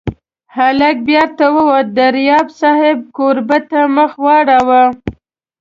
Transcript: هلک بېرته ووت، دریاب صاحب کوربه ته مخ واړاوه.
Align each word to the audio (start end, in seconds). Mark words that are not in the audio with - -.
هلک 0.55 0.97
بېرته 1.09 1.45
ووت، 1.55 1.87
دریاب 1.97 2.47
صاحب 2.59 2.99
کوربه 3.17 3.57
ته 3.69 3.79
مخ 3.95 4.11
واړاوه. 4.25 4.83